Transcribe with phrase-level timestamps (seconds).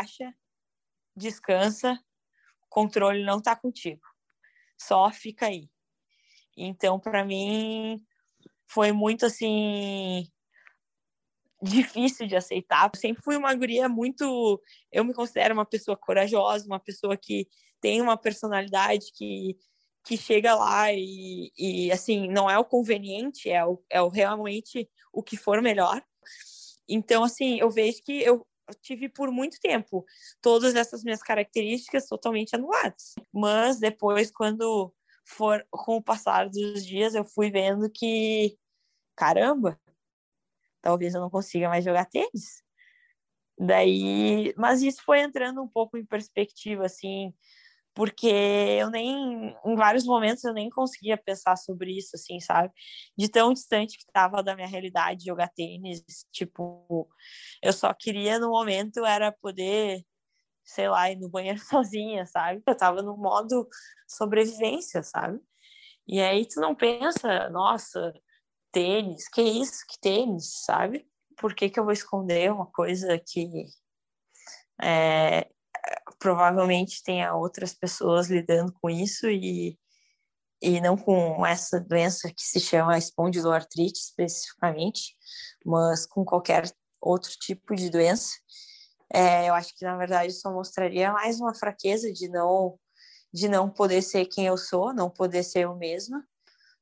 [0.00, 0.34] relaxa,
[1.16, 1.92] descansa,
[2.62, 4.02] o controle não tá contigo.
[4.78, 5.68] Só fica aí.
[6.56, 8.04] Então, para mim,
[8.68, 10.26] foi muito assim
[11.62, 12.90] difícil de aceitar.
[12.92, 17.46] Eu sempre fui uma guria muito, eu me considero uma pessoa corajosa, uma pessoa que
[17.80, 19.56] tem uma personalidade que
[20.02, 24.88] que chega lá e, e assim não é o conveniente, é o, é o realmente
[25.12, 26.02] o que for melhor.
[26.88, 30.04] Então assim eu vejo que eu tive por muito tempo
[30.40, 33.14] todas essas minhas características totalmente anuladas.
[33.32, 34.92] Mas depois quando
[35.24, 38.56] for com o passar dos dias eu fui vendo que
[39.16, 39.78] caramba,
[40.80, 42.62] talvez eu não consiga mais jogar tênis.
[43.58, 47.34] Daí, mas isso foi entrando um pouco em perspectiva, assim,
[48.00, 52.72] porque eu nem, em vários momentos, eu nem conseguia pensar sobre isso, assim, sabe?
[53.14, 57.06] De tão distante que estava da minha realidade jogar tênis, tipo,
[57.62, 60.02] eu só queria no momento era poder,
[60.64, 62.62] sei lá, ir no banheiro sozinha, sabe?
[62.66, 63.68] Eu tava no modo
[64.08, 65.38] sobrevivência, sabe?
[66.08, 68.14] E aí tu não pensa, nossa,
[68.72, 71.06] tênis, que isso, que tênis, sabe?
[71.36, 73.66] Por que, que eu vou esconder uma coisa que
[74.82, 75.50] é,
[76.18, 79.78] provavelmente tenha outras pessoas lidando com isso e,
[80.62, 85.14] e não com essa doença que se chama espondiloartrite especificamente,
[85.64, 88.30] mas com qualquer outro tipo de doença.
[89.12, 92.78] É, eu acho que na verdade só mostraria mais uma fraqueza de não
[93.32, 96.24] de não poder ser quem eu sou, não poder ser eu mesma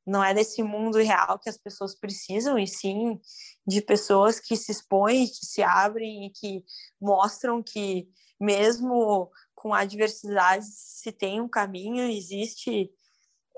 [0.08, 3.20] não é desse mundo real que as pessoas precisam, e sim
[3.66, 6.64] de pessoas que se expõem, que se abrem e que
[7.00, 8.08] mostram que,
[8.41, 12.91] mesmo com adversidades, se tem um caminho, existe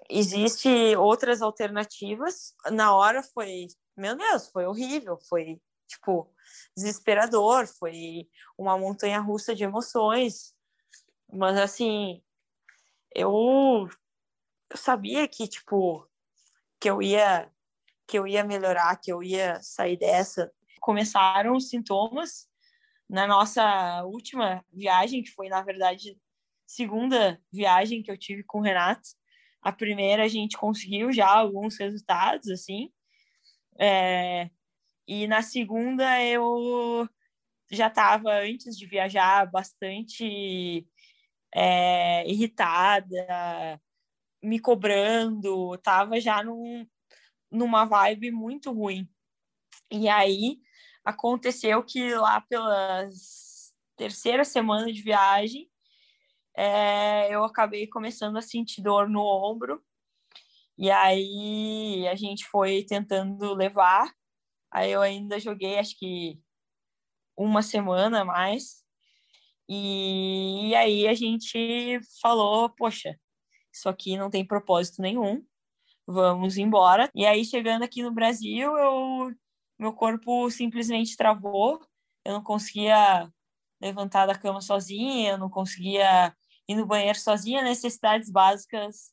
[0.09, 2.55] existe outras alternativas.
[2.71, 6.33] Na hora foi, meu Deus, foi horrível, foi tipo
[6.77, 8.29] desesperador, foi
[8.59, 10.55] uma montanha russa de emoções.
[11.33, 12.23] Mas assim,
[13.15, 13.89] eu,
[14.71, 16.09] eu sabia que tipo
[16.81, 17.51] que eu ia
[18.07, 20.53] que eu ia melhorar, que eu ia sair dessa.
[20.81, 22.50] Começaram os sintomas
[23.11, 26.17] na nossa última viagem, que foi na verdade
[26.65, 29.09] segunda viagem que eu tive com o Renato.
[29.61, 32.91] A primeira a gente conseguiu já alguns resultados assim.
[33.79, 34.51] É...
[35.09, 37.09] e na segunda eu
[37.71, 40.87] já estava antes de viajar bastante
[41.55, 43.81] é, irritada,
[44.43, 46.87] me cobrando, tava já num,
[47.51, 49.09] numa vibe muito ruim.
[49.91, 50.59] E aí
[51.05, 53.09] aconteceu que lá pela
[53.97, 55.71] terceira semana de viagem,
[56.57, 59.83] é, eu acabei começando a sentir dor no ombro.
[60.77, 64.13] E aí a gente foi tentando levar.
[64.73, 66.41] Aí eu ainda joguei, acho que
[67.37, 68.85] uma semana mais.
[69.69, 73.19] E aí a gente falou, poxa,
[73.73, 75.45] isso aqui não tem propósito nenhum,
[76.07, 77.11] vamos embora.
[77.15, 79.33] E aí, chegando aqui no Brasil, eu,
[79.81, 81.81] meu corpo simplesmente travou,
[82.25, 83.33] eu não conseguia
[83.81, 86.37] levantar da cama sozinha, eu não conseguia
[86.69, 89.13] ir no banheiro sozinha, necessidades básicas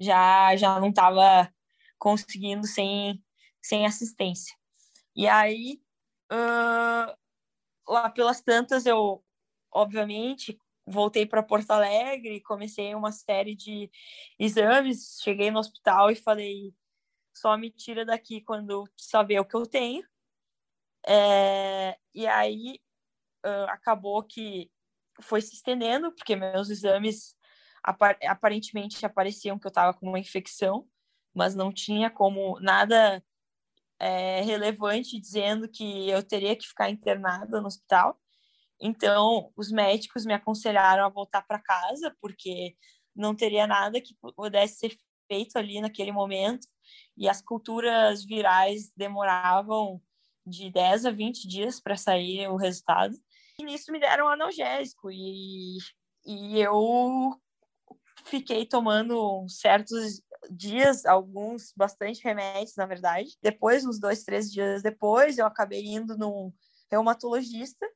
[0.00, 1.52] já já não estava
[1.98, 3.22] conseguindo sem,
[3.62, 4.56] sem assistência.
[5.14, 5.80] E aí,
[6.32, 7.14] uh,
[7.86, 9.22] lá pelas tantas, eu,
[9.70, 13.90] obviamente, voltei para Porto Alegre, comecei uma série de
[14.38, 16.74] exames, cheguei no hospital e falei,
[17.34, 20.06] só me tira daqui quando saber o que eu tenho.
[21.06, 22.80] É, e aí
[23.44, 24.70] uh, acabou que
[25.20, 27.36] foi se estendendo, porque meus exames
[27.84, 30.86] aparentemente apareciam que eu estava com uma infecção,
[31.34, 33.22] mas não tinha como nada
[33.98, 38.20] é, relevante dizendo que eu teria que ficar internada no hospital.
[38.80, 42.76] Então, os médicos me aconselharam a voltar para casa, porque
[43.14, 44.96] não teria nada que pudesse ser
[45.28, 46.66] feito ali naquele momento,
[47.16, 50.00] e as culturas virais demoravam
[50.46, 53.14] de 10 a 20 dias para sair o resultado.
[53.58, 55.78] E nisso me deram analgésico, e,
[56.26, 57.40] e eu
[58.24, 63.36] fiquei tomando certos dias, alguns, bastante remédios, na verdade.
[63.40, 66.52] Depois, uns dois, três dias depois, eu acabei indo num
[66.90, 67.86] reumatologista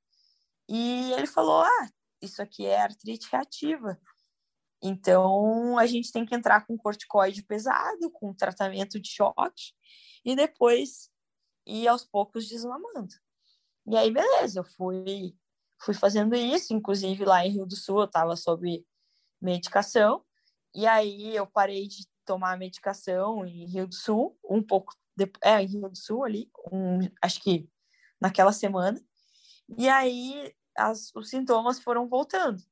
[0.69, 1.88] e ele falou: ah,
[2.21, 3.99] isso aqui é artrite reativa.
[4.82, 9.73] Então, a gente tem que entrar com corticoide pesado, com tratamento de choque,
[10.25, 11.11] e depois
[11.67, 13.14] ir aos poucos deslamando.
[13.87, 15.34] E aí, beleza, eu fui,
[15.81, 18.84] fui fazendo isso, inclusive lá em Rio do Sul eu estava sob
[19.40, 20.25] medicação,
[20.75, 25.62] e aí eu parei de tomar medicação em Rio do Sul, um pouco, de, é,
[25.62, 27.69] em Rio do Sul ali, um, acho que
[28.20, 29.00] naquela semana,
[29.78, 32.62] e aí as, os sintomas foram voltando.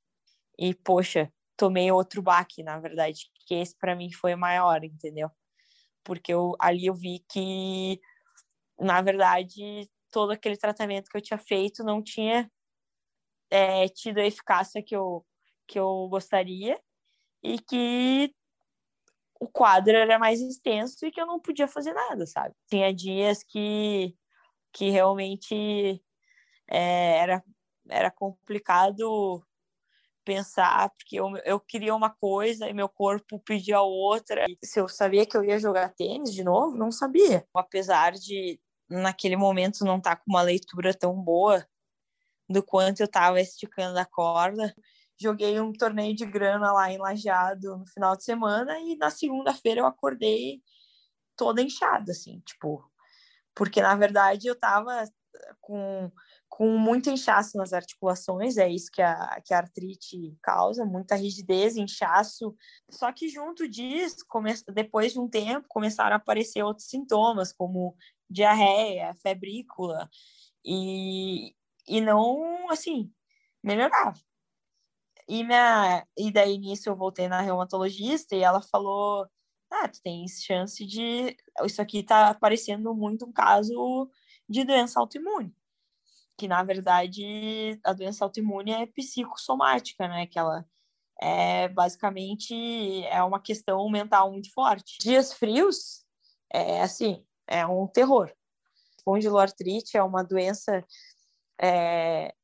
[0.59, 5.31] E, poxa, tomei outro baque, na verdade, que esse para mim foi o maior, entendeu?
[6.03, 8.01] Porque eu, ali eu vi que,
[8.79, 12.51] na verdade, todo aquele tratamento que eu tinha feito não tinha
[13.51, 15.25] é, tido a eficácia que eu,
[15.67, 16.81] que eu gostaria
[17.43, 18.35] e que
[19.41, 22.55] o quadro era mais extenso e que eu não podia fazer nada, sabe?
[22.69, 24.17] Tinha dias que,
[24.73, 26.03] que realmente
[26.69, 27.45] é, era,
[27.89, 29.45] era complicado
[30.25, 34.45] pensar, porque eu, eu queria uma coisa e meu corpo pedia outra.
[34.49, 37.47] E se eu sabia que eu ia jogar tênis de novo, não sabia.
[37.55, 41.67] Apesar de, naquele momento, não estar tá com uma leitura tão boa
[42.49, 44.75] do quanto eu estava esticando a corda,
[45.21, 49.81] joguei um torneio de grana lá em Lajeado no final de semana e na segunda-feira
[49.81, 50.63] eu acordei
[51.37, 52.85] toda inchada, assim, tipo,
[53.55, 55.05] porque na verdade eu tava
[55.61, 56.11] com,
[56.57, 61.77] com muito inchaço nas articulações, é isso que a, que a artrite causa, muita rigidez,
[61.77, 62.55] inchaço.
[62.89, 67.97] Só que junto disso, come, depois de um tempo, começaram a aparecer outros sintomas, como
[68.31, 70.09] diarreia, febrícula,
[70.65, 71.57] e,
[71.89, 73.13] e não, assim,
[73.61, 74.15] melhorava.
[75.29, 79.27] E, minha, e daí nisso eu voltei na reumatologista e ela falou:
[79.73, 81.37] Ah, tu tens chance de.
[81.65, 84.09] Isso aqui tá parecendo muito um caso
[84.49, 85.53] de doença autoimune.
[86.37, 90.27] Que na verdade a doença autoimune é psicossomática, né?
[90.27, 90.65] Que ela
[91.21, 94.99] é basicamente é uma questão mental muito forte.
[95.01, 96.05] Dias frios
[96.53, 98.33] é assim, é um terror.
[98.99, 100.85] Espondiloartrite é uma doença
[101.61, 102.35] é,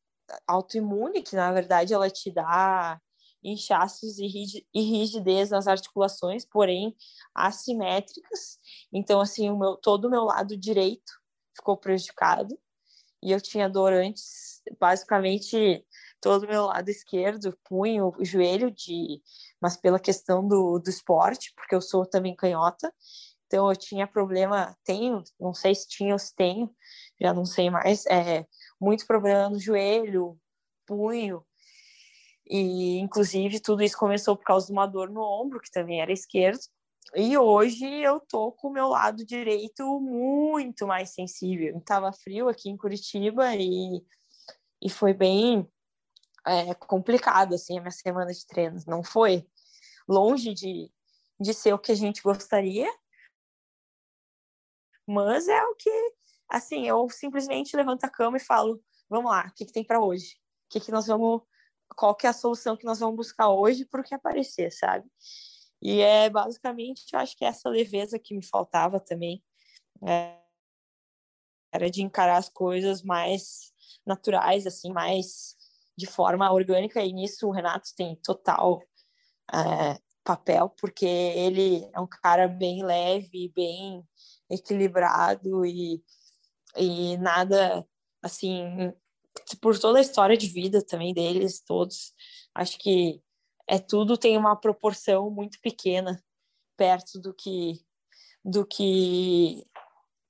[0.47, 3.01] autoimune, que na verdade ela te dá
[3.43, 4.27] inchaços e
[4.75, 6.95] rigidez nas articulações, porém
[7.35, 8.59] assimétricas.
[8.93, 11.13] Então, assim, o meu, todo o meu lado direito
[11.57, 12.59] ficou prejudicado
[13.23, 15.85] e eu tinha dor antes, basicamente
[16.21, 19.23] todo o meu lado esquerdo, punho, joelho, de,
[19.61, 22.93] mas pela questão do, do esporte, porque eu sou também canhota,
[23.47, 26.71] então eu tinha problema, tenho, não sei se tinha ou se tenho,
[27.21, 28.47] já não sei mais, é,
[28.81, 30.39] muito problema no joelho,
[30.87, 31.45] punho.
[32.49, 36.13] E, inclusive, tudo isso começou por causa de uma dor no ombro, que também era
[36.13, 36.61] esquerdo.
[37.15, 41.81] E hoje eu tô com o meu lado direito muito mais sensível.
[41.85, 44.05] Tava frio aqui em Curitiba e,
[44.81, 45.69] e foi bem
[46.47, 48.87] é, complicado, assim, a minha semana de treinos.
[48.87, 49.47] Não foi
[50.09, 50.91] longe de,
[51.41, 52.89] de ser o que a gente gostaria,
[55.07, 55.91] mas é o que
[56.51, 60.01] assim, eu simplesmente levanto a cama e falo, vamos lá, o que, que tem para
[60.01, 60.35] hoje?
[60.67, 61.43] O que, que nós vamos,
[61.97, 65.09] qual que é a solução que nós vamos buscar hoje para o que aparecer, sabe?
[65.83, 69.43] E é basicamente, eu acho que essa leveza que me faltava também,
[70.07, 70.37] é,
[71.73, 73.73] era de encarar as coisas mais
[74.05, 75.57] naturais, assim, mais
[75.97, 78.83] de forma orgânica, e nisso o Renato tem total
[79.53, 84.03] é, papel, porque ele é um cara bem leve, bem
[84.51, 86.03] equilibrado e
[86.77, 87.85] e nada
[88.23, 88.93] assim
[89.61, 92.13] por toda a história de vida também deles todos
[92.55, 93.21] acho que
[93.71, 96.21] é tudo tem uma proporção muito pequena
[96.77, 97.81] perto do que
[98.45, 99.65] do que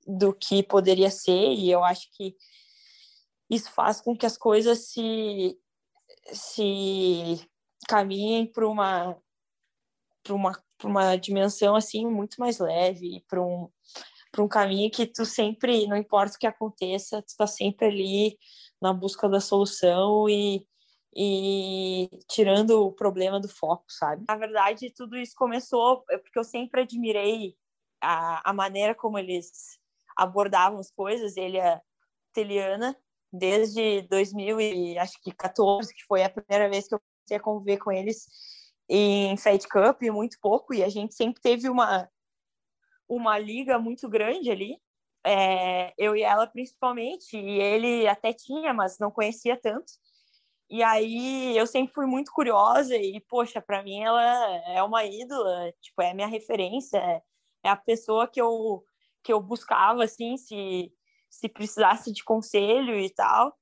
[0.05, 2.35] do que poderia ser e eu acho que
[3.49, 5.59] isso faz com que as coisas se
[6.31, 7.49] se
[7.87, 9.17] caminhem para uma
[10.23, 13.67] para uma para uma dimensão assim muito mais leve para um
[14.31, 18.39] para um caminho que tu sempre, não importa o que aconteça, tu está sempre ali
[18.81, 20.65] na busca da solução e,
[21.15, 24.23] e tirando o problema do foco, sabe?
[24.27, 27.55] Na verdade, tudo isso começou é porque eu sempre admirei
[28.01, 29.79] a, a maneira como eles
[30.15, 31.35] abordavam as coisas.
[31.37, 31.81] Ele é
[32.33, 32.95] Teliana
[33.31, 38.27] desde 2014, que foi a primeira vez que eu comecei a conviver com eles
[38.89, 42.09] em Fed Cup, muito pouco, e a gente sempre teve uma
[43.07, 44.77] uma liga muito grande ali,
[45.25, 49.91] é, eu e ela principalmente, e ele até tinha, mas não conhecia tanto.
[50.71, 54.23] E aí eu sempre fui muito curiosa e, poxa, para mim ela
[54.69, 57.21] é uma ídola, tipo, é minha referência, é,
[57.65, 58.81] é a pessoa que eu,
[59.21, 60.89] que eu buscava, assim, se,
[61.29, 63.53] se precisasse de conselho e tal.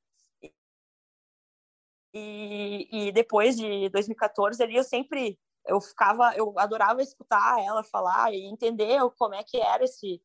[2.14, 8.34] E, e depois de 2014 ali eu sempre eu ficava, eu adorava escutar ela falar
[8.34, 10.22] e entender como é que era esse,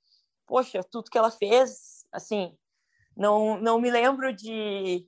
[0.46, 2.56] poxa, tudo que ela fez, assim,
[3.16, 5.06] não, não me lembro de,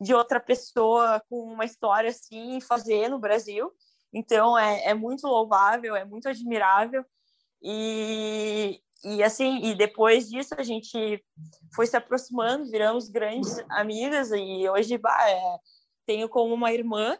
[0.00, 3.70] de outra pessoa com uma história assim fazer no Brasil.
[4.12, 7.04] Então é, é muito louvável, é muito admirável
[7.62, 11.22] e, e assim, e depois disso a gente
[11.74, 15.58] foi se aproximando, viramos grandes amigas e hoje bah, é,
[16.06, 17.18] tenho como uma irmã.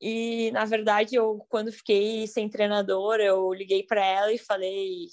[0.00, 5.06] E, na verdade, eu, quando fiquei sem treinador, eu liguei para ela e falei: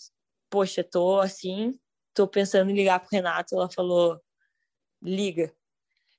[0.50, 1.78] Poxa, tô assim,
[2.14, 3.56] tô pensando em ligar pro Renato.
[3.56, 4.20] Ela falou:
[5.02, 5.54] Liga,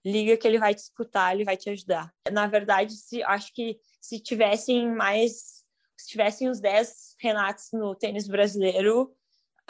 [0.04, 2.12] liga que ele vai te escutar, ele vai te ajudar.
[2.30, 5.64] Na verdade, se, acho que se tivessem mais,
[5.96, 9.14] se tivessem os 10 Renatos no tênis brasileiro,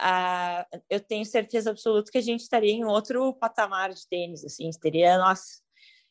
[0.01, 4.69] uh, eu tenho certeza absoluta que a gente estaria em outro patamar de tênis, assim,
[4.81, 5.61] teria, nossa,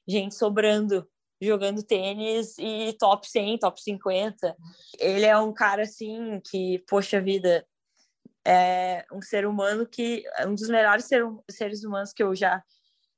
[0.07, 1.07] gente sobrando
[1.40, 4.57] jogando tênis e top 100, top 50.
[4.99, 7.66] Ele é um cara assim que, poxa vida,
[8.47, 12.62] é um ser humano que é um dos melhores ser, seres humanos que eu já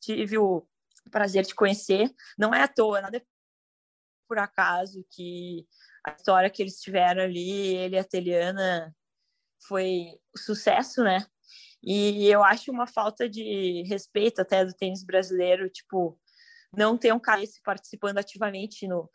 [0.00, 0.66] tive o
[1.10, 2.10] prazer de conhecer.
[2.38, 3.22] Não é à toa, nada é
[4.28, 5.66] por acaso que
[6.04, 8.94] a história que eles tiveram ali, ele e a Teliana,
[9.68, 11.24] foi sucesso, né?
[11.82, 16.18] E eu acho uma falta de respeito até do tênis brasileiro, tipo,
[16.72, 19.08] não ter um cara participando ativamente no,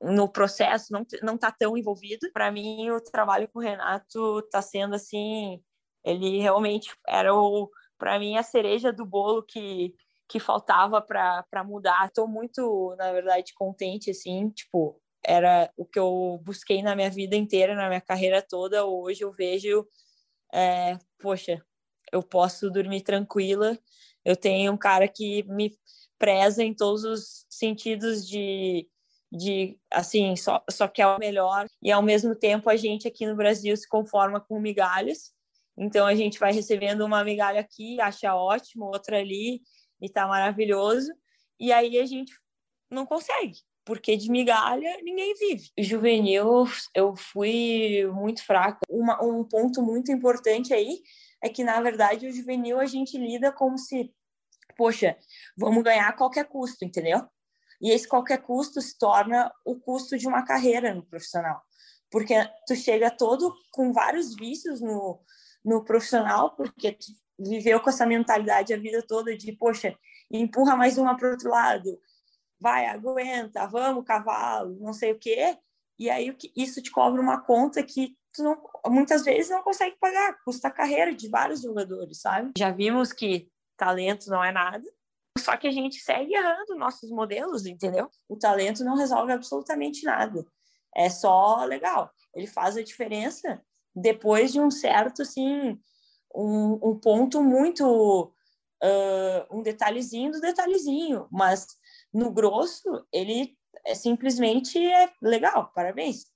[0.00, 2.30] no processo, não, não tá tão envolvido.
[2.32, 5.62] Para mim, o trabalho com o Renato tá sendo assim,
[6.04, 9.94] ele realmente era o, para mim, a cereja do bolo que,
[10.28, 12.06] que faltava para mudar.
[12.06, 17.34] Estou muito, na verdade, contente, assim, tipo, era o que eu busquei na minha vida
[17.34, 18.84] inteira, na minha carreira toda.
[18.84, 19.86] Hoje eu vejo,
[20.52, 21.64] é, poxa,
[22.12, 23.78] eu posso dormir tranquila.
[24.24, 25.74] Eu tenho um cara que me
[26.18, 28.86] preza em todos os sentidos de,
[29.32, 31.66] de assim, só, só quer o melhor.
[31.82, 35.32] E ao mesmo tempo a gente aqui no Brasil se conforma com migalhas.
[35.76, 39.62] Então a gente vai recebendo uma migalha aqui, acha ótimo, outra ali,
[40.00, 41.12] e tá maravilhoso.
[41.58, 42.32] E aí a gente
[42.90, 45.70] não consegue, porque de migalha ninguém vive.
[45.78, 46.64] Juvenil,
[46.94, 48.80] eu fui muito fraca.
[48.88, 51.00] Uma, um ponto muito importante aí
[51.42, 54.12] é que, na verdade, o juvenil a gente lida como se
[54.78, 55.16] poxa,
[55.56, 57.26] vamos ganhar a qualquer custo, entendeu?
[57.80, 61.60] E esse qualquer custo se torna o custo de uma carreira no profissional.
[62.10, 62.34] Porque
[62.66, 65.20] tu chega todo com vários vícios no,
[65.64, 67.06] no profissional, porque tu
[67.38, 69.96] viveu com essa mentalidade a vida toda de, poxa,
[70.30, 71.98] empurra mais uma para o outro lado,
[72.60, 75.56] vai, aguenta, vamos, cavalo, não sei o quê.
[75.98, 80.38] E aí isso te cobra uma conta que tu não, muitas vezes não consegue pagar,
[80.44, 82.52] custa a carreira de vários jogadores, sabe?
[82.56, 84.84] Já vimos que talento não é nada.
[85.38, 88.10] Só que a gente segue errando nossos modelos, entendeu?
[88.28, 90.44] O talento não resolve absolutamente nada.
[90.94, 92.12] É só legal.
[92.34, 93.62] Ele faz a diferença
[93.94, 95.80] depois de um certo, assim,
[96.34, 98.32] um, um ponto muito.
[98.80, 101.26] Uh, um detalhezinho do detalhezinho.
[101.32, 101.66] Mas
[102.12, 106.26] no grosso, ele é simplesmente é legal, parabéns.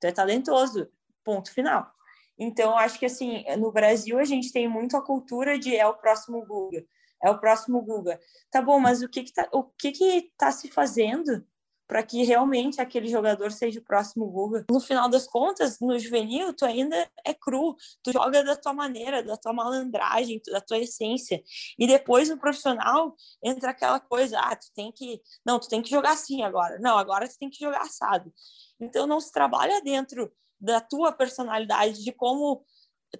[0.00, 0.88] Tu é talentoso,
[1.24, 1.90] ponto final.
[2.38, 5.94] Então, acho que assim, no Brasil a gente tem muito a cultura de é o
[5.94, 6.86] próximo Guga,
[7.22, 8.18] é o próximo Guga.
[8.50, 11.44] Tá bom, mas o que que tá, o que que tá se fazendo
[11.90, 14.64] para que realmente aquele jogador seja o próximo Guga?
[14.70, 19.24] No final das contas, no juvenil, tu ainda é cru, tu joga da tua maneira,
[19.24, 21.42] da tua malandragem, da tua essência.
[21.76, 25.90] E depois no profissional entra aquela coisa, ah, tu tem que, não, tu tem que
[25.90, 26.78] jogar assim agora.
[26.78, 28.32] Não, agora tu tem que jogar assado.
[28.80, 32.64] Então não se trabalha dentro da tua personalidade, de como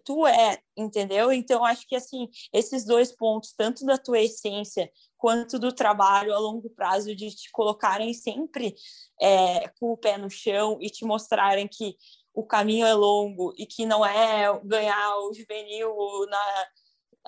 [0.05, 1.33] tu é, entendeu?
[1.33, 6.39] Então acho que assim, esses dois pontos, tanto da tua essência quanto do trabalho a
[6.39, 8.75] longo prazo de te colocarem sempre
[9.21, 11.97] é, com o pé no chão e te mostrarem que
[12.33, 15.95] o caminho é longo e que não é ganhar o juvenil
[16.29, 16.69] na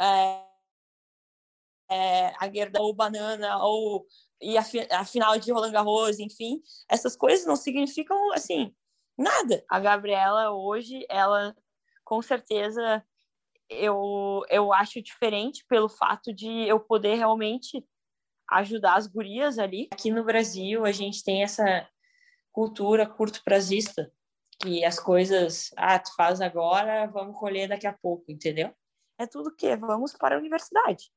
[0.00, 0.46] é,
[1.90, 4.06] é, a guerra ou banana ou
[4.40, 8.74] e a, a final de Roland Garros, enfim, essas coisas não significam assim
[9.16, 9.64] Nada.
[9.68, 11.54] A Gabriela hoje, ela
[12.12, 13.02] com certeza
[13.70, 17.82] eu, eu acho diferente pelo fato de eu poder realmente
[18.50, 19.88] ajudar as gurias ali.
[19.90, 21.88] Aqui no Brasil, a gente tem essa
[22.52, 24.12] cultura curto prazista,
[24.60, 28.74] que as coisas, ah, tu faz agora, vamos colher daqui a pouco, entendeu?
[29.18, 31.10] É tudo que vamos para a universidade.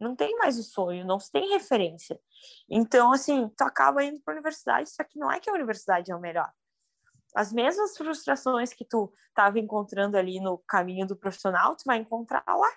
[0.00, 2.18] Não tem mais o sonho, não tem referência.
[2.68, 6.10] Então, assim, tu acaba indo para a universidade, só que não é que a universidade
[6.10, 6.52] é o melhor
[7.36, 12.42] as mesmas frustrações que tu estava encontrando ali no caminho do profissional, tu vai encontrar
[12.46, 12.72] lá.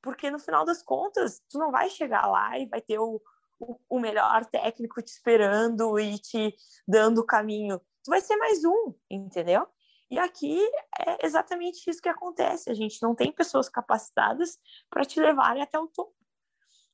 [0.00, 3.20] Porque no final das contas, tu não vai chegar lá e vai ter o,
[3.58, 6.54] o, o melhor técnico te esperando e te
[6.86, 7.80] dando o caminho.
[8.04, 9.66] Tu vai ser mais um, entendeu?
[10.08, 10.56] E aqui
[11.00, 12.70] é exatamente isso que acontece.
[12.70, 14.56] A gente não tem pessoas capacitadas
[14.88, 16.14] para te levarem até o topo.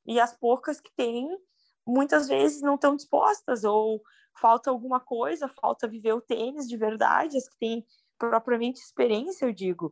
[0.03, 1.29] E as poucas que tem,
[1.85, 4.01] muitas vezes não estão dispostas ou
[4.39, 7.85] falta alguma coisa, falta viver o tênis de verdade, as que têm
[8.17, 9.91] propriamente experiência, eu digo.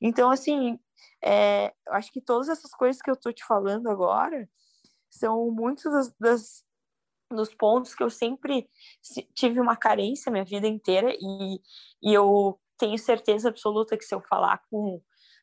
[0.00, 0.78] Então, assim,
[1.22, 4.48] é, acho que todas essas coisas que eu estou te falando agora
[5.10, 6.64] são muitas das, das,
[7.30, 8.68] nos pontos que eu sempre
[9.34, 11.60] tive uma carência minha vida inteira e,
[12.02, 15.00] e eu tenho certeza absoluta que se eu falar com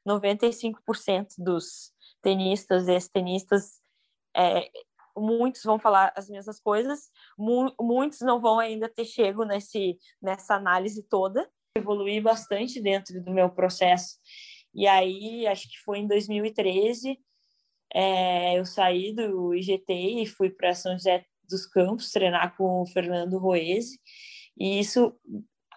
[0.08, 3.80] 95% dos tenistas, ex-tenistas,
[4.36, 4.70] é,
[5.18, 10.56] muitos vão falar as mesmas coisas, mu muitos não vão ainda ter chego nesse, nessa
[10.56, 11.50] análise toda.
[11.76, 14.18] Evoluí bastante dentro do meu processo.
[14.74, 17.18] E aí, acho que foi em 2013,
[17.94, 22.86] é, eu saí do IGT e fui para São José dos Campos treinar com o
[22.86, 24.00] Fernando Roese.
[24.58, 25.16] E isso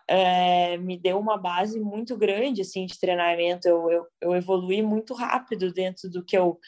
[0.09, 3.67] é, me deu uma base muito grande assim de treinamento.
[3.67, 6.59] Eu, eu, eu evolui muito rápido dentro do que eu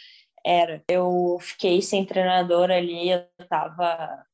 [0.44, 0.82] era.
[0.88, 4.24] Eu fiquei sem treinador ali, eu estava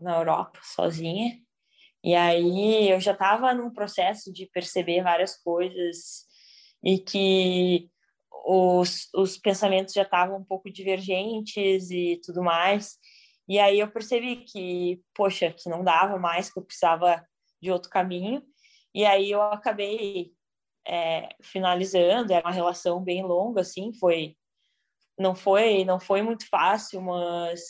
[0.00, 1.38] na Europa sozinha.
[2.04, 6.26] E aí eu já estava num processo de perceber várias coisas
[6.84, 7.90] e que
[8.46, 12.96] os, os pensamentos já estavam um pouco divergentes e tudo mais.
[13.48, 17.24] E aí eu percebi que, poxa, que não dava mais, que eu precisava
[17.60, 18.42] de outro caminho.
[18.94, 20.32] E aí eu acabei
[20.86, 24.36] é, finalizando, era uma relação bem longa, assim, foi
[25.18, 27.60] não foi não foi muito fácil, mas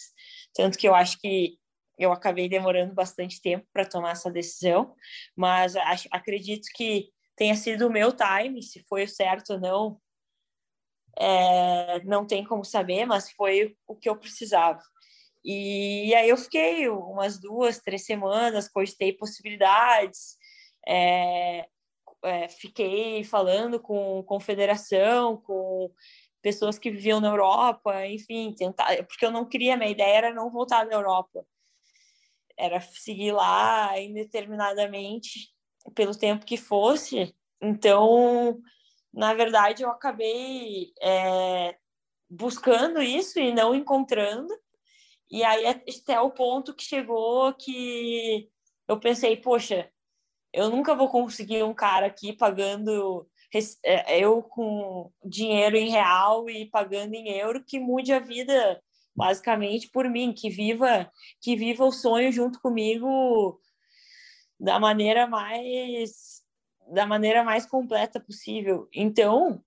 [0.55, 1.59] tanto que eu acho que
[1.99, 4.95] eu acabei demorando bastante tempo para tomar essa decisão,
[5.35, 10.01] mas acho, acredito que tenha sido o meu time, se foi o certo ou não,
[11.19, 14.83] é, não tem como saber, mas foi o que eu precisava.
[15.45, 20.37] E, aí eu fiquei umas duas, três semanas, cogitei possibilidades,
[20.87, 21.67] é,
[22.25, 25.91] é, fiquei falando com confederação, com
[26.43, 30.51] pessoas que viviam na Europa, enfim, tentar, porque eu não queria, minha ideia era não
[30.51, 31.45] voltar da Europa,
[32.57, 35.53] era seguir lá indeterminadamente
[35.95, 37.35] pelo tempo que fosse.
[37.61, 38.61] Então,
[39.13, 41.77] na verdade, eu acabei é,
[42.29, 44.53] buscando isso e não encontrando.
[45.31, 48.49] E aí até o ponto que chegou que
[48.87, 49.91] eu pensei, poxa,
[50.53, 53.29] eu nunca vou conseguir um cara aqui pagando é,
[54.09, 58.83] eu com dinheiro em real e pagando em euro que mude a vida
[59.15, 63.59] basicamente por mim, que viva que viva o sonho junto comigo
[64.61, 66.43] da maneira mais
[66.93, 68.89] da maneira mais completa possível.
[68.95, 69.63] Então,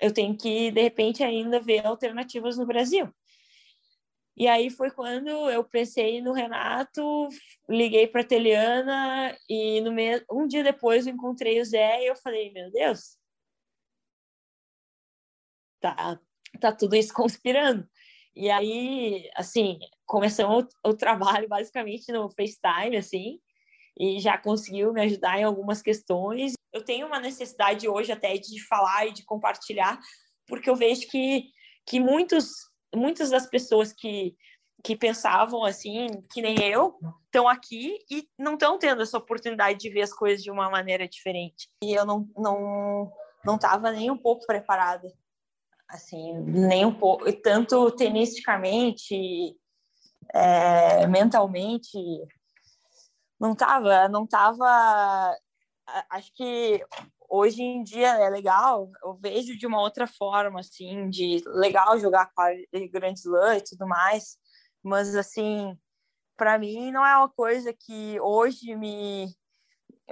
[0.00, 3.12] eu tenho que de repente ainda ver alternativas no Brasil.
[4.36, 7.28] E aí foi quando eu pensei no Renato,
[7.68, 10.24] liguei para a Teliana e no me...
[10.30, 13.18] um dia depois eu encontrei o Zé e eu falei, meu Deus,
[15.82, 16.20] tá,
[16.60, 17.86] tá tudo isso conspirando.
[18.34, 23.38] E aí, assim, começamos o, o trabalho basicamente no FaceTime, assim,
[23.98, 26.54] e já conseguiu me ajudar em algumas questões.
[26.72, 29.98] Eu tenho uma necessidade hoje até de falar e de compartilhar,
[30.46, 31.50] porque eu vejo que,
[31.86, 34.36] que muitos muitas das pessoas que,
[34.84, 39.90] que pensavam assim, que nem eu, estão aqui e não estão tendo essa oportunidade de
[39.90, 41.68] ver as coisas de uma maneira diferente.
[41.82, 43.12] E eu não não
[43.44, 45.12] não estava nem um pouco preparada,
[45.92, 49.54] assim, nem um pouco, tanto tenisticamente,
[50.32, 51.98] é, mentalmente,
[53.38, 55.36] não estava, não estava.
[56.08, 56.82] Acho que
[57.28, 62.30] hoje em dia é legal, eu vejo de uma outra forma, assim, de legal jogar
[62.90, 64.38] Grand Slam e tudo mais,
[64.82, 65.76] mas, assim,
[66.38, 69.26] para mim não é uma coisa que hoje me,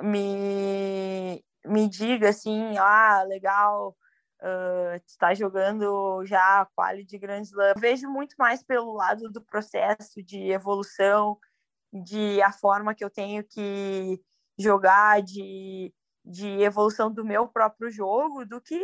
[0.03, 3.97] me, me diga, assim, ah, legal,
[4.43, 7.73] uh, está jogando já a quali de Grand Slam.
[7.75, 11.39] Eu vejo muito mais pelo lado do processo de evolução,
[11.93, 14.21] de a forma que eu tenho que
[14.59, 15.93] jogar, de
[16.25, 18.81] de evolução do meu próprio jogo do que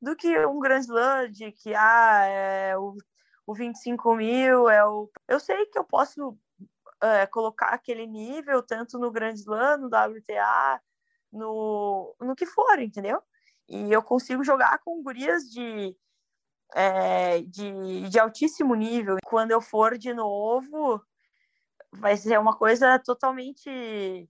[0.00, 2.96] do que um Grand Slam de que ah, é o,
[3.46, 6.36] o 25 mil é o eu sei que eu posso
[7.02, 10.80] é, colocar aquele nível tanto no Grand Slam no WTA
[11.32, 13.22] no, no que for entendeu
[13.68, 15.96] e eu consigo jogar com gurias de
[16.74, 21.00] é, de, de altíssimo nível quando eu for de novo
[21.92, 24.28] vai ser uma coisa totalmente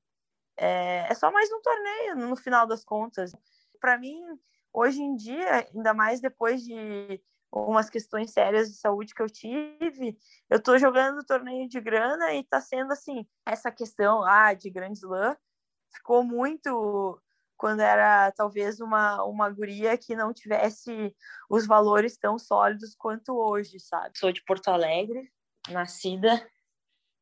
[0.56, 3.32] é, é só mais um torneio, no final das contas.
[3.80, 4.22] Para mim,
[4.72, 7.20] hoje em dia, ainda mais depois de
[7.52, 10.18] umas questões sérias de saúde que eu tive,
[10.50, 14.98] eu tô jogando torneio de grana e tá sendo assim, essa questão ah, de grande
[14.98, 15.36] slam
[15.94, 17.20] ficou muito
[17.56, 21.14] quando era talvez uma, uma guria que não tivesse
[21.48, 24.18] os valores tão sólidos quanto hoje, sabe?
[24.18, 25.30] Sou de Porto Alegre,
[25.70, 26.46] nascida,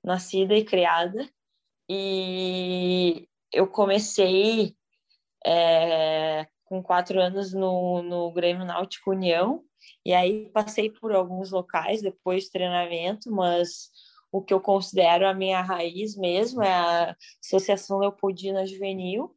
[0.03, 1.29] nascida e criada,
[1.89, 4.77] e eu comecei
[5.47, 9.65] é, com quatro anos no, no Grêmio Náutico União,
[10.05, 13.91] e aí passei por alguns locais depois de treinamento, mas
[14.35, 19.33] o que eu considero a minha raiz mesmo, é a Associação Leopoldina Juvenil.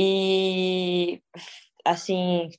[0.00, 1.20] E,
[1.84, 2.50] assim,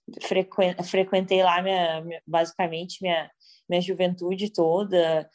[0.83, 3.31] frequentei lá minha, basicamente minha,
[3.69, 5.29] minha juventude toda.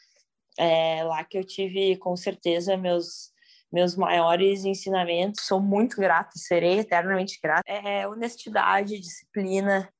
[0.59, 3.33] É lá que eu tive, com certeza, meus,
[3.73, 5.47] meus maiores ensinamentos.
[5.47, 7.63] Sou muito grata, serei eternamente grata.
[7.67, 9.91] É honestidade, disciplina,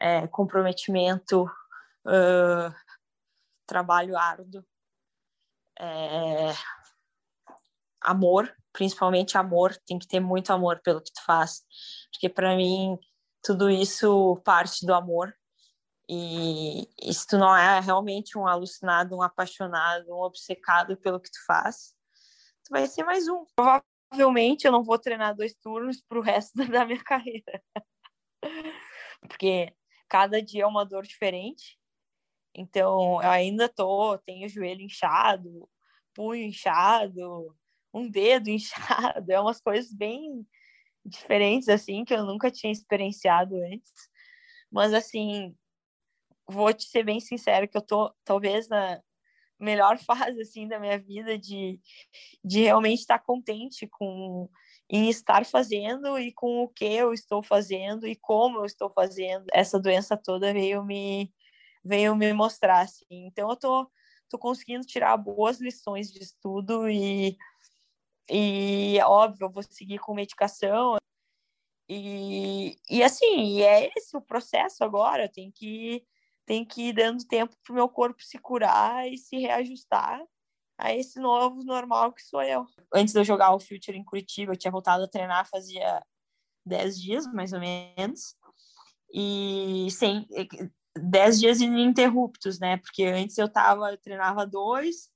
[0.00, 1.44] é, comprometimento,
[2.06, 2.74] uh,
[3.66, 4.64] trabalho árduo,
[5.78, 6.54] é,
[8.00, 11.62] amor, principalmente amor, tem que ter muito amor pelo que tu faz,
[12.12, 12.98] porque para mim
[13.42, 15.34] tudo isso parte do amor.
[16.08, 21.30] E, e se tu não é realmente um alucinado, um apaixonado, um obcecado pelo que
[21.30, 21.94] tu faz,
[22.64, 23.44] tu vai ser mais um.
[23.54, 27.62] Provavelmente eu não vou treinar dois turnos pro resto da minha carreira.
[29.22, 29.72] Porque
[30.08, 31.78] cada dia é uma dor diferente.
[32.52, 35.68] Então, eu ainda tô, tenho o joelho inchado,
[36.12, 37.56] punho inchado,
[37.92, 40.46] um dedo inchado, é umas coisas bem
[41.04, 43.92] diferentes assim que eu nunca tinha experienciado antes.
[44.70, 45.54] Mas assim,
[46.48, 49.00] vou te ser bem sincero que eu tô talvez na
[49.58, 51.80] melhor fase assim da minha vida de,
[52.44, 54.48] de realmente estar contente com
[54.92, 59.44] em estar fazendo e com o que eu estou fazendo e como eu estou fazendo.
[59.52, 61.32] Essa doença toda veio me
[61.84, 63.04] veio me mostrar assim.
[63.10, 63.90] Então eu tô
[64.28, 67.36] tô conseguindo tirar boas lições de estudo e
[68.28, 70.96] e óbvio, eu vou seguir com medicação.
[71.88, 76.04] E, e assim, é esse o processo agora, tem que
[76.46, 80.20] tem que ir dando tempo para o meu corpo se curar e se reajustar
[80.76, 82.66] a esse novo normal que sou eu.
[82.92, 86.02] Antes de eu jogar o Future em Curitiba, eu tinha voltado a treinar fazia
[86.66, 88.34] 10 dias, mais ou menos.
[89.12, 90.26] E sem
[90.96, 92.78] 10 dias ininterruptos, né?
[92.78, 95.10] Porque antes eu tava, eu treinava dois,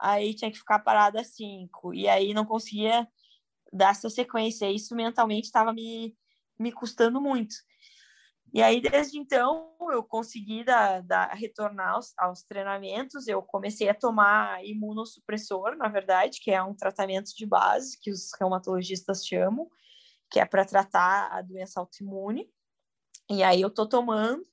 [0.00, 3.06] aí tinha que ficar parada cinco, e aí não conseguia
[3.72, 4.70] dar essa sequência.
[4.70, 6.16] Isso mentalmente estava me,
[6.58, 7.54] me custando muito.
[8.52, 13.28] E aí, desde então, eu consegui dar, dar, retornar aos, aos, treinamentos.
[13.28, 18.30] Eu comecei a tomar imunossupressor, na verdade, que é um tratamento de base que os
[18.38, 19.68] reumatologistas chamam,
[20.28, 22.50] que é para tratar a doença autoimune.
[23.30, 24.44] E aí, eu estou tomando,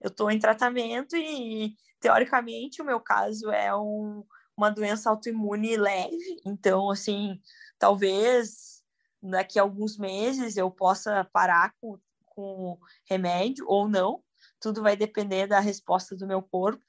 [0.00, 4.24] eu estou em tratamento e, teoricamente, o meu caso é um,
[4.56, 6.40] uma doença autoimune leve.
[6.44, 7.40] Então, assim,
[7.78, 8.82] talvez
[9.22, 11.98] daqui a alguns meses eu possa parar com
[12.34, 14.22] com remédio ou não,
[14.60, 16.82] tudo vai depender da resposta do meu corpo.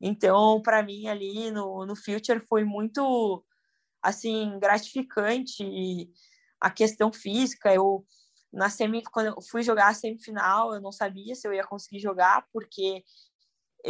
[0.00, 3.44] Então, para mim, ali no, no Future foi muito,
[4.02, 6.10] assim, gratificante
[6.60, 7.72] a questão física.
[7.72, 8.04] Eu,
[8.52, 12.00] na semi, quando eu fui jogar a semifinal, eu não sabia se eu ia conseguir
[12.00, 13.02] jogar, porque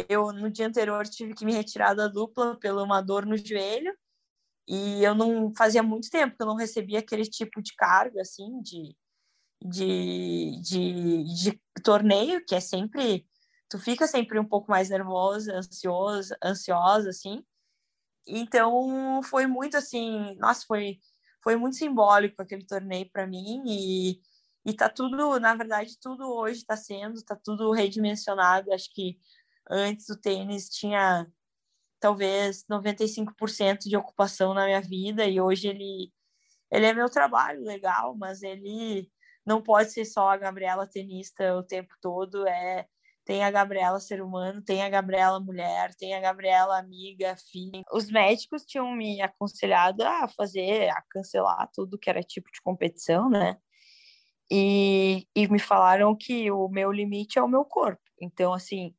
[0.09, 3.95] eu, no dia anterior, tive que me retirar da dupla pela uma dor no joelho.
[4.67, 8.61] E eu não fazia muito tempo que eu não recebia aquele tipo de carga, assim,
[8.61, 8.95] de
[9.63, 13.25] de, de, de torneio, que é sempre.
[13.69, 17.43] Tu fica sempre um pouco mais nervosa, ansiosa, ansiosa, assim.
[18.27, 20.35] Então, foi muito assim.
[20.37, 20.99] Nossa, foi,
[21.43, 23.63] foi muito simbólico aquele torneio para mim.
[23.67, 24.21] E,
[24.65, 28.71] e tá tudo, na verdade, tudo hoje está sendo, tá tudo redimensionado.
[28.73, 29.17] Acho que
[29.69, 31.27] antes o tênis tinha
[31.99, 36.11] talvez 95% de ocupação na minha vida e hoje ele
[36.71, 39.09] ele é meu trabalho legal, mas ele
[39.45, 42.85] não pode ser só a Gabriela tenista o tempo todo, é
[43.25, 47.83] tem a Gabriela ser humano, tem a Gabriela mulher, tem a Gabriela amiga, filha.
[47.91, 53.27] Os médicos tinham me aconselhado a fazer, a cancelar tudo que era tipo de competição,
[53.27, 53.57] né?
[54.51, 58.03] E, e me falaram que o meu limite é o meu corpo.
[58.21, 58.95] Então, assim,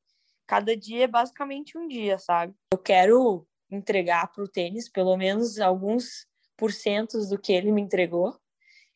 [0.46, 2.54] cada dia é basicamente um dia, sabe?
[2.72, 8.38] Eu quero entregar para o tênis pelo menos alguns porcentos do que ele me entregou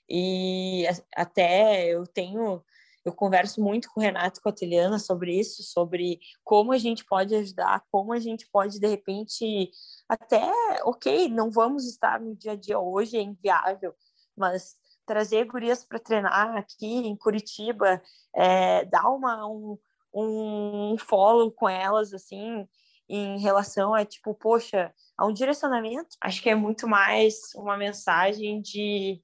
[0.08, 0.84] e
[1.14, 2.64] até eu tenho,
[3.04, 7.84] eu converso muito com o Renato Coteliana sobre isso, sobre como a gente pode ajudar,
[7.92, 9.70] como a gente pode, de repente,
[10.08, 10.50] até,
[10.84, 13.94] ok, não vamos estar no dia a dia hoje, é inviável,
[14.36, 18.02] mas trazer gurias para treinar aqui em Curitiba,
[18.34, 19.78] é, dar uma, um,
[20.12, 22.66] um follow com elas, assim,
[23.08, 26.16] em relação a, tipo, poxa, a um direcionamento.
[26.20, 29.22] Acho que é muito mais uma mensagem de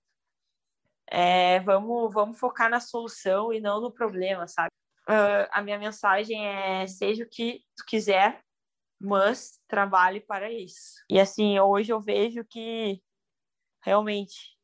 [1.08, 4.70] é, vamos, vamos focar na solução e não no problema, sabe?
[5.08, 8.42] Uh, a minha mensagem é: seja o que tu quiser,
[9.00, 11.04] mas trabalhe para isso.
[11.08, 13.00] E assim, hoje eu vejo que
[13.82, 14.58] realmente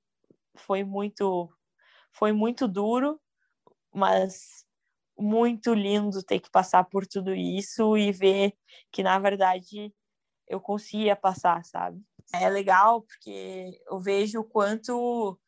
[0.56, 1.48] foi muito,
[2.12, 3.20] foi muito duro,
[3.94, 4.66] mas
[5.18, 8.54] muito lindo ter que passar por tudo isso e ver
[8.90, 9.92] que na verdade
[10.48, 12.00] eu conseguia passar, sabe?
[12.34, 15.38] É legal porque eu vejo o quanto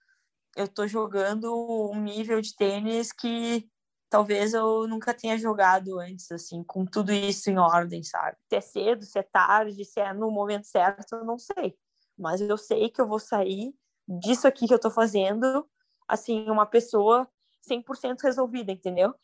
[0.57, 3.68] eu tô jogando um nível de tênis que
[4.09, 8.37] talvez eu nunca tenha jogado antes, assim, com tudo isso em ordem, sabe?
[8.48, 11.77] Se é cedo, se é tarde, se é no momento certo, eu não sei.
[12.16, 13.74] Mas eu sei que eu vou sair
[14.07, 15.68] disso aqui que eu tô fazendo,
[16.07, 17.29] assim, uma pessoa
[17.62, 19.14] 100% resolvida, entendeu?